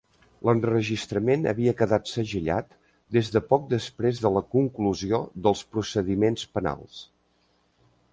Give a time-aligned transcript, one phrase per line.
[0.47, 2.73] L'enregistrament havia quedat segellat
[3.17, 7.03] des de poc després de la conclusió dels procediments penals.